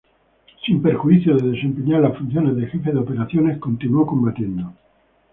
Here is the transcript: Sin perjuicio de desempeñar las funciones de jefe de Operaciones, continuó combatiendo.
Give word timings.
Sin 0.65 0.81
perjuicio 0.81 1.37
de 1.37 1.51
desempeñar 1.51 2.01
las 2.01 2.17
funciones 2.17 2.55
de 2.55 2.65
jefe 2.65 2.91
de 2.91 2.97
Operaciones, 2.97 3.59
continuó 3.59 4.03
combatiendo. 4.07 4.73